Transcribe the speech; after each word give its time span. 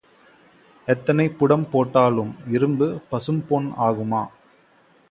எத்தனை 0.87 1.25
புடம் 1.29 1.67
போட்டாலும் 1.71 2.33
இரும்பு 2.47 2.87
பசும்பொன் 3.11 3.69
ஆகுமா? 3.87 4.23